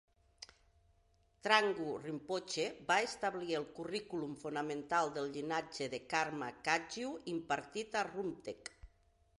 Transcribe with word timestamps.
Thrangu 1.47 1.89
Rinpoche 2.05 2.65
va 2.87 2.97
establir 3.09 3.59
el 3.59 3.67
currículum 3.81 4.33
fonamental 4.47 5.15
del 5.19 5.31
llinatge 5.37 5.91
de 5.97 6.01
Karma 6.17 6.51
Kagyu 6.69 7.15
impartit 7.39 8.03
a 8.03 8.07
Rumtek. 8.13 8.77